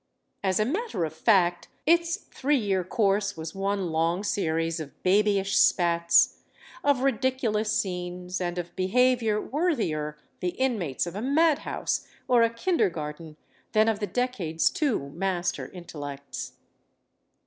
[0.43, 5.55] As a matter of fact, its three year course was one long series of babyish
[5.59, 6.39] spats,
[6.83, 12.49] of ridiculous scenes, andi of behavior worthier the inmates of a mad house or a
[12.49, 13.37] kindergarten
[13.73, 16.53] than of the decade*s two master intellects.